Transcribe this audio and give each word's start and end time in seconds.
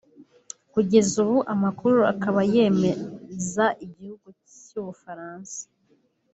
kugeza 0.73 1.13
ubu 1.23 1.37
amakuru 1.53 1.97
akaba 2.13 2.39
yemeza 2.53 3.65
igihugu 3.85 4.27
cy’ubufaransa 4.65 5.59